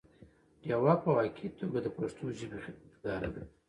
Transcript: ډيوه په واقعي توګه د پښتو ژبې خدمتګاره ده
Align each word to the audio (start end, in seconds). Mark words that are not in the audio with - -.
ډيوه 0.67 0.93
په 1.03 1.09
واقعي 1.17 1.49
توګه 1.59 1.77
د 1.81 1.87
پښتو 1.97 2.23
ژبې 2.39 2.59
خدمتګاره 2.65 3.29
ده 3.35 3.43